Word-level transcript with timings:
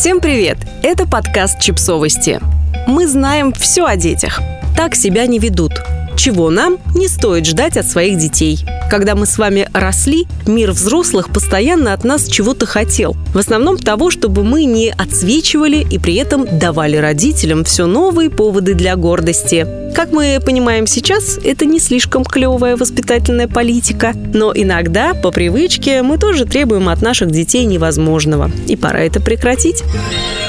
Всем 0.00 0.20
привет! 0.20 0.56
Это 0.82 1.06
подкаст 1.06 1.60
«Чипсовости». 1.60 2.40
Мы 2.86 3.06
знаем 3.06 3.52
все 3.52 3.84
о 3.84 3.96
детях. 3.96 4.40
Так 4.74 4.94
себя 4.94 5.26
не 5.26 5.38
ведут. 5.38 5.72
Чего 6.16 6.48
нам 6.48 6.78
не 6.94 7.06
стоит 7.06 7.44
ждать 7.44 7.76
от 7.76 7.84
своих 7.84 8.16
детей– 8.16 8.64
когда 8.90 9.14
мы 9.14 9.24
с 9.24 9.38
вами 9.38 9.68
росли, 9.72 10.26
мир 10.48 10.72
взрослых 10.72 11.32
постоянно 11.32 11.92
от 11.92 12.02
нас 12.02 12.26
чего-то 12.26 12.66
хотел. 12.66 13.14
В 13.32 13.38
основном 13.38 13.78
того, 13.78 14.10
чтобы 14.10 14.42
мы 14.42 14.64
не 14.64 14.90
отсвечивали 14.90 15.86
и 15.88 15.96
при 16.00 16.16
этом 16.16 16.58
давали 16.58 16.96
родителям 16.96 17.62
все 17.62 17.86
новые 17.86 18.30
поводы 18.30 18.74
для 18.74 18.96
гордости. 18.96 19.64
Как 19.94 20.12
мы 20.12 20.38
понимаем 20.44 20.86
сейчас, 20.86 21.38
это 21.42 21.66
не 21.66 21.80
слишком 21.80 22.24
клевая 22.24 22.76
воспитательная 22.76 23.48
политика, 23.48 24.12
но 24.32 24.52
иногда, 24.54 25.14
по 25.14 25.30
привычке, 25.30 26.02
мы 26.02 26.16
тоже 26.16 26.44
требуем 26.44 26.88
от 26.88 27.02
наших 27.02 27.30
детей 27.30 27.64
невозможного. 27.64 28.50
И 28.66 28.76
пора 28.76 29.00
это 29.00 29.20
прекратить. 29.20 29.82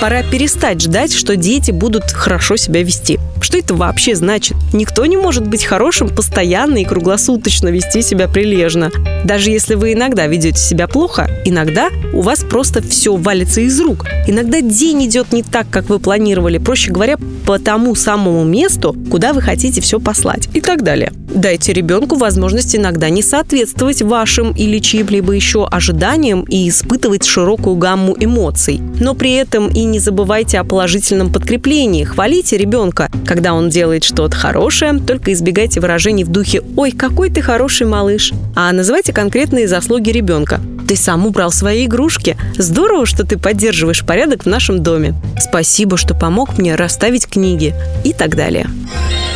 Пора 0.00 0.22
перестать 0.22 0.80
ждать, 0.80 1.12
что 1.12 1.36
дети 1.36 1.70
будут 1.70 2.04
хорошо 2.04 2.56
себя 2.56 2.82
вести. 2.82 3.18
Что 3.40 3.58
это 3.58 3.74
вообще 3.74 4.14
значит? 4.14 4.56
Никто 4.72 5.04
не 5.06 5.16
может 5.16 5.46
быть 5.46 5.64
хорошим 5.64 6.08
постоянно 6.08 6.78
и 6.78 6.84
круглосуточно 6.84 7.68
вести 7.68 8.02
себя 8.02 8.28
прилежно. 8.28 8.90
Даже 9.24 9.50
если 9.50 9.74
вы 9.74 9.94
иногда 9.94 10.26
ведете 10.26 10.60
себя 10.60 10.86
плохо, 10.86 11.30
иногда 11.44 11.88
у 12.12 12.20
вас 12.20 12.40
просто 12.40 12.82
все 12.82 13.16
валится 13.16 13.60
из 13.62 13.80
рук. 13.80 14.06
Иногда 14.26 14.60
день 14.60 15.06
идет 15.06 15.32
не 15.32 15.42
так, 15.42 15.66
как 15.70 15.88
вы 15.88 15.98
планировали, 15.98 16.58
проще 16.58 16.90
говоря, 16.90 17.16
по 17.46 17.58
тому 17.58 17.94
самому 17.94 18.44
месту, 18.44 18.94
куда 19.10 19.29
вы 19.32 19.42
хотите 19.42 19.80
все 19.80 20.00
послать 20.00 20.48
и 20.54 20.60
так 20.60 20.82
далее. 20.82 21.12
Дайте 21.32 21.72
ребенку 21.72 22.16
возможность 22.16 22.74
иногда 22.74 23.08
не 23.08 23.22
соответствовать 23.22 24.02
вашим 24.02 24.52
или 24.52 24.78
чьим-либо 24.78 25.32
еще 25.32 25.66
ожиданиям 25.66 26.42
и 26.42 26.68
испытывать 26.68 27.24
широкую 27.24 27.76
гамму 27.76 28.16
эмоций. 28.18 28.80
Но 28.98 29.14
при 29.14 29.34
этом 29.34 29.68
и 29.68 29.84
не 29.84 30.00
забывайте 30.00 30.58
о 30.58 30.64
положительном 30.64 31.32
подкреплении. 31.32 32.04
Хвалите 32.04 32.56
ребенка, 32.56 33.10
когда 33.26 33.54
он 33.54 33.68
делает 33.68 34.04
что-то 34.04 34.36
хорошее, 34.36 34.98
только 34.98 35.32
избегайте 35.32 35.80
выражений 35.80 36.24
в 36.24 36.28
духе 36.28 36.62
«Ой, 36.76 36.90
какой 36.90 37.30
ты 37.30 37.42
хороший 37.42 37.86
малыш», 37.86 38.32
а 38.56 38.72
называйте 38.72 39.12
конкретные 39.12 39.68
заслуги 39.68 40.10
ребенка. 40.10 40.60
Ты 40.88 40.96
сам 40.96 41.24
убрал 41.24 41.52
свои 41.52 41.86
игрушки. 41.86 42.36
Здорово, 42.56 43.06
что 43.06 43.24
ты 43.24 43.38
поддерживаешь 43.38 44.04
порядок 44.04 44.42
в 44.42 44.46
нашем 44.46 44.82
доме. 44.82 45.14
Спасибо, 45.38 45.96
что 45.96 46.14
помог 46.14 46.58
мне 46.58 46.74
расставить 46.74 47.28
книги. 47.28 47.74
И 48.02 48.12
так 48.12 48.34
далее. 48.34 48.66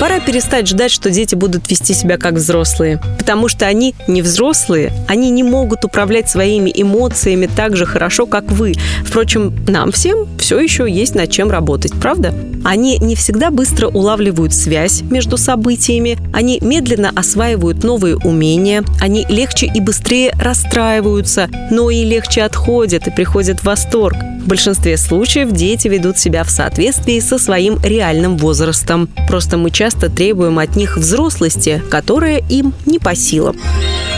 Пора 0.00 0.18
перестать 0.18 0.68
ждать, 0.68 0.90
что 0.90 1.10
дети 1.10 1.34
будут 1.34 1.70
вести 1.70 1.94
себя 1.94 2.18
как 2.18 2.34
взрослые. 2.34 3.00
Потому 3.18 3.48
что 3.48 3.66
они 3.66 3.94
не 4.08 4.22
взрослые, 4.22 4.92
они 5.08 5.30
не 5.30 5.42
могут 5.42 5.84
управлять 5.84 6.28
своими 6.28 6.70
эмоциями 6.74 7.46
так 7.46 7.76
же 7.76 7.86
хорошо, 7.86 8.26
как 8.26 8.50
вы. 8.50 8.74
Впрочем, 9.04 9.54
нам 9.68 9.92
всем 9.92 10.26
все 10.38 10.58
еще 10.58 10.90
есть 10.90 11.14
над 11.14 11.30
чем 11.30 11.50
работать, 11.50 11.92
правда? 11.92 12.34
Они 12.64 12.98
не 12.98 13.14
всегда 13.14 13.50
быстро 13.50 13.88
улавливают 13.88 14.52
связь 14.52 15.02
между 15.02 15.36
событиями, 15.36 16.18
они 16.32 16.58
медленно 16.60 17.10
осваивают 17.14 17.84
новые 17.84 18.16
умения, 18.16 18.84
они 19.00 19.24
легче 19.28 19.70
и 19.72 19.80
быстрее 19.80 20.34
расстраиваются, 20.40 21.48
но 21.70 21.90
и 21.90 22.04
легче 22.04 22.42
отходят 22.42 23.06
и 23.06 23.10
приходят 23.10 23.60
в 23.60 23.64
восторг. 23.64 24.16
В 24.44 24.46
большинстве 24.46 24.98
случаев 24.98 25.52
дети 25.52 25.88
ведут 25.88 26.18
себя 26.18 26.44
в 26.44 26.50
соответствии 26.50 27.18
со 27.20 27.38
своим 27.38 27.78
реальным 27.82 28.36
возрастом. 28.36 29.08
Просто 29.26 29.56
мы 29.56 29.70
часто 29.70 30.10
требуем 30.10 30.58
от 30.58 30.76
них 30.76 30.98
взрослости, 30.98 31.82
которая 31.90 32.42
им 32.50 32.74
не 32.84 32.98
по 32.98 33.14
силам. 33.14 33.56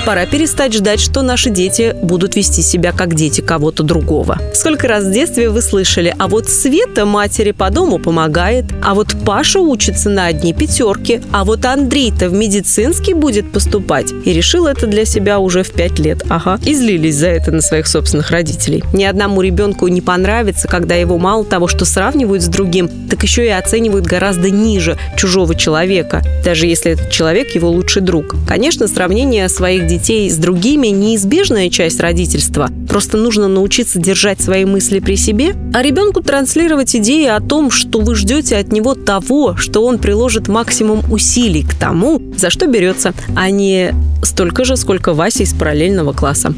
Пора 0.07 0.25
перестать 0.25 0.73
ждать, 0.73 1.01
что 1.01 1.23
наши 1.23 1.51
дети 1.51 1.93
будут 2.01 2.37
вести 2.37 2.63
себя 2.63 2.93
как 2.93 3.17
дети 3.17 3.41
кого-то 3.41 3.83
другого. 3.83 4.39
Сколько 4.55 4.87
раз 4.87 5.03
в 5.03 5.11
детстве 5.11 5.51
вы 5.51 5.61
слышали, 5.61 6.15
а 6.17 6.29
вот 6.29 6.49
Света 6.49 7.05
матери 7.05 7.51
по 7.51 7.71
дому 7.71 7.99
помогает, 7.99 8.67
а 8.85 8.95
вот 8.95 9.09
Паша 9.25 9.59
учится 9.59 10.09
на 10.09 10.27
одни 10.27 10.55
пятерки, 10.55 11.21
а 11.33 11.45
вот 11.45 11.65
Андрей-то 11.65 12.29
в 12.29 12.35
медицинский 12.35 13.15
будет 13.15 13.51
поступать. 13.51 14.13
И 14.25 14.33
решил 14.33 14.69
это 14.69 14.87
для 14.87 15.05
себя 15.05 15.41
уже 15.41 15.65
в 15.65 15.73
пять 15.73 15.99
лет. 15.99 16.23
Ага. 16.29 16.61
И 16.65 16.73
злились 16.73 17.17
за 17.17 17.27
это 17.27 17.51
на 17.51 17.61
своих 17.61 17.89
собственных 17.89 18.31
родителей. 18.31 18.85
Ни 18.93 19.03
одному 19.03 19.43
ребенку 19.43 19.89
не 19.89 20.03
понравится, 20.03 20.69
когда 20.69 20.95
его 20.95 21.19
мало 21.19 21.45
того, 21.45 21.67
что 21.67 21.85
сравнивают 21.85 22.45
с 22.45 22.47
другим, 22.47 22.89
так 23.11 23.25
еще 23.25 23.45
и 23.45 23.49
оценивают 23.51 24.07
гораздо 24.07 24.51
ниже 24.51 24.97
чужого 25.19 25.57
человека, 25.57 26.23
даже 26.45 26.69
если 26.69 26.93
этот 26.93 27.11
человек 27.11 27.57
его 27.57 27.69
лучший 27.69 28.03
друг. 28.03 28.37
Конечно, 28.47 28.87
сравнение 28.87 29.49
своих 29.49 29.89
детей 29.89 29.96
детей 29.97 30.31
с 30.31 30.37
другими 30.37 30.89
неизбежная 30.89 31.71
часть 31.71 32.01
родительства. 32.01 32.69
Просто 32.89 33.17
нужно 33.17 33.49
научиться 33.49 33.99
держать 33.99 34.41
свои 34.41 34.65
мысли 34.65 35.01
при 35.01 35.17
себе, 35.17 35.55
а 35.73 35.83
ребенку 35.83 36.23
транслировать 36.23 36.95
идеи 36.95 37.27
о 37.27 37.41
том, 37.41 37.71
что 37.71 38.01
вы 38.01 38.15
ждете 38.15 38.57
от 38.57 38.73
него 38.73 38.95
того, 38.95 39.57
что 39.57 39.85
он 39.85 39.99
приложит 39.99 40.49
максимум 40.49 41.03
усилий 41.11 41.63
к 41.63 41.75
тому, 41.75 42.23
за 42.37 42.51
что 42.51 42.67
берется, 42.67 43.15
а 43.35 43.51
не 43.51 43.95
столько 44.23 44.65
же, 44.65 44.77
сколько 44.77 45.15
Вася 45.15 45.45
из 45.45 45.55
параллельного 45.55 46.13
класса. 46.13 46.55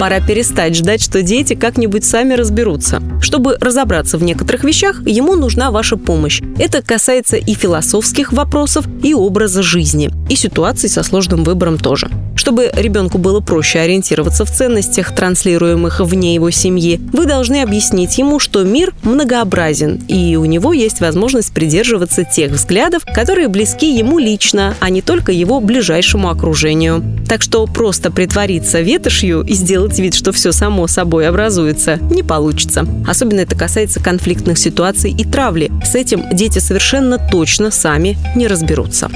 Пора 0.00 0.20
перестать 0.20 0.74
ждать, 0.74 1.02
что 1.02 1.22
дети 1.22 1.54
как-нибудь 1.54 2.06
сами 2.06 2.32
разберутся. 2.32 3.02
Чтобы 3.20 3.58
разобраться 3.60 4.16
в 4.16 4.22
некоторых 4.22 4.64
вещах, 4.64 5.02
ему 5.06 5.36
нужна 5.36 5.70
ваша 5.70 5.98
помощь. 5.98 6.40
Это 6.58 6.80
касается 6.80 7.36
и 7.36 7.52
философских 7.52 8.32
вопросов, 8.32 8.86
и 9.02 9.12
образа 9.12 9.62
жизни, 9.62 10.10
и 10.30 10.36
ситуаций 10.36 10.88
со 10.88 11.02
сложным 11.02 11.44
выбором 11.44 11.76
тоже. 11.76 12.08
Чтобы 12.50 12.68
ребенку 12.74 13.18
было 13.18 13.38
проще 13.38 13.78
ориентироваться 13.78 14.44
в 14.44 14.50
ценностях, 14.50 15.14
транслируемых 15.14 16.00
вне 16.00 16.34
его 16.34 16.50
семьи, 16.50 17.00
вы 17.12 17.26
должны 17.26 17.62
объяснить 17.62 18.18
ему, 18.18 18.40
что 18.40 18.64
мир 18.64 18.92
многообразен, 19.04 20.00
и 20.08 20.34
у 20.34 20.44
него 20.46 20.72
есть 20.72 20.98
возможность 20.98 21.52
придерживаться 21.52 22.24
тех 22.24 22.50
взглядов, 22.50 23.04
которые 23.04 23.46
близки 23.46 23.96
ему 23.96 24.18
лично, 24.18 24.74
а 24.80 24.90
не 24.90 25.00
только 25.00 25.30
его 25.30 25.60
ближайшему 25.60 26.28
окружению. 26.28 27.04
Так 27.28 27.40
что 27.40 27.64
просто 27.68 28.10
притвориться 28.10 28.80
ветошью 28.80 29.42
и 29.42 29.54
сделать 29.54 30.00
вид, 30.00 30.16
что 30.16 30.32
все 30.32 30.50
само 30.50 30.88
собой 30.88 31.28
образуется, 31.28 31.98
не 32.10 32.24
получится. 32.24 32.84
Особенно 33.06 33.38
это 33.38 33.54
касается 33.54 34.00
конфликтных 34.00 34.58
ситуаций 34.58 35.12
и 35.12 35.24
травли. 35.24 35.70
С 35.84 35.94
этим 35.94 36.24
дети 36.32 36.58
совершенно 36.58 37.24
точно 37.30 37.70
сами 37.70 38.18
не 38.34 38.48
разберутся. 38.48 39.08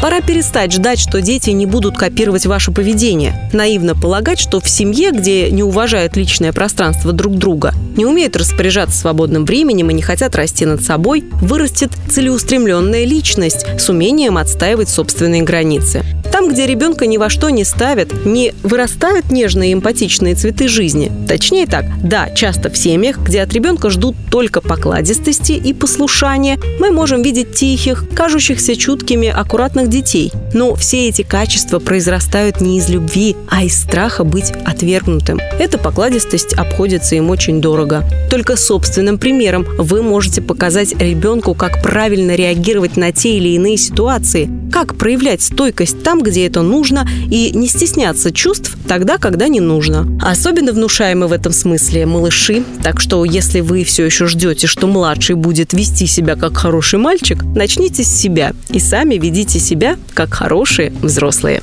Пора 0.00 0.20
перестать 0.20 0.72
ждать, 0.72 1.00
что 1.00 1.20
дети 1.20 1.50
не 1.50 1.66
будут 1.66 1.98
копировать 1.98 2.46
ваше 2.46 2.70
поведение. 2.70 3.50
Наивно 3.52 3.96
полагать, 3.96 4.38
что 4.38 4.60
в 4.60 4.68
семье, 4.68 5.10
где 5.10 5.50
не 5.50 5.64
уважают 5.64 6.16
личное 6.16 6.52
пространство 6.52 7.10
друг 7.12 7.34
друга, 7.34 7.74
не 7.96 8.06
умеют 8.06 8.36
распоряжаться 8.36 8.96
свободным 8.96 9.44
временем 9.44 9.90
и 9.90 9.94
не 9.94 10.02
хотят 10.02 10.36
расти 10.36 10.64
над 10.66 10.82
собой, 10.82 11.24
вырастет 11.42 11.90
целеустремленная 12.08 13.04
личность 13.04 13.66
с 13.76 13.88
умением 13.88 14.38
отстаивать 14.38 14.88
собственные 14.88 15.42
границы. 15.42 16.04
Там, 16.32 16.48
где 16.48 16.66
ребенка 16.66 17.06
ни 17.06 17.16
во 17.16 17.30
что 17.30 17.50
не 17.50 17.64
ставят, 17.64 18.24
не 18.24 18.52
вырастают 18.62 19.30
нежные 19.30 19.70
и 19.70 19.74
эмпатичные 19.74 20.34
цветы 20.34 20.68
жизни. 20.68 21.10
Точнее 21.26 21.66
так, 21.66 21.84
да, 22.02 22.30
часто 22.30 22.70
в 22.70 22.76
семьях, 22.76 23.18
где 23.18 23.42
от 23.42 23.52
ребенка 23.52 23.90
ждут 23.90 24.16
только 24.30 24.60
покладистости 24.60 25.52
и 25.52 25.72
послушания, 25.72 26.58
мы 26.78 26.90
можем 26.90 27.22
видеть 27.22 27.54
тихих, 27.54 28.04
кажущихся 28.14 28.76
чуткими, 28.76 29.28
аккуратных 29.28 29.88
детей. 29.88 30.32
Но 30.54 30.74
все 30.74 31.08
эти 31.08 31.22
качества 31.22 31.78
произрастают 31.78 32.60
не 32.60 32.78
из 32.78 32.88
любви, 32.88 33.36
а 33.48 33.64
из 33.64 33.80
страха 33.80 34.24
быть 34.24 34.52
отвергнутым. 34.64 35.40
Эта 35.58 35.78
покладистость 35.78 36.54
обходится 36.54 37.16
им 37.16 37.30
очень 37.30 37.60
дорого. 37.60 38.04
Только 38.30 38.56
собственным 38.56 39.18
примером 39.18 39.66
вы 39.78 40.02
можете 40.02 40.40
показать 40.42 40.94
ребенку, 41.00 41.54
как 41.54 41.82
правильно 41.82 42.34
реагировать 42.34 42.96
на 42.96 43.12
те 43.12 43.36
или 43.36 43.50
иные 43.50 43.76
ситуации, 43.76 44.50
как 44.72 44.96
проявлять 44.96 45.42
стойкость 45.42 46.02
там, 46.18 46.22
где 46.22 46.46
это 46.46 46.62
нужно, 46.62 47.06
и 47.30 47.52
не 47.54 47.68
стесняться 47.68 48.32
чувств 48.32 48.76
тогда, 48.88 49.18
когда 49.18 49.48
не 49.48 49.60
нужно. 49.60 50.06
Особенно 50.20 50.72
внушаемы 50.72 51.28
в 51.28 51.32
этом 51.32 51.52
смысле 51.52 52.06
малыши, 52.06 52.64
так 52.82 53.00
что 53.00 53.24
если 53.24 53.60
вы 53.60 53.84
все 53.84 54.04
еще 54.04 54.26
ждете, 54.26 54.66
что 54.66 54.86
младший 54.86 55.36
будет 55.36 55.72
вести 55.72 56.06
себя 56.06 56.34
как 56.34 56.56
хороший 56.56 56.98
мальчик, 56.98 57.42
начните 57.54 58.02
с 58.02 58.08
себя 58.08 58.52
и 58.70 58.80
сами 58.80 59.14
ведите 59.14 59.60
себя 59.60 59.96
как 60.14 60.34
хорошие 60.34 60.92
взрослые. 61.02 61.62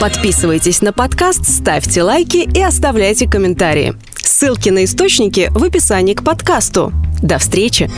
Подписывайтесь 0.00 0.80
на 0.80 0.92
подкаст, 0.92 1.48
ставьте 1.48 2.02
лайки 2.02 2.48
и 2.54 2.62
оставляйте 2.62 3.28
комментарии. 3.28 3.94
Ссылки 4.16 4.70
на 4.70 4.84
источники 4.84 5.50
в 5.50 5.62
описании 5.62 6.14
к 6.14 6.22
подкасту. 6.22 6.92
До 7.22 7.38
встречи! 7.38 7.90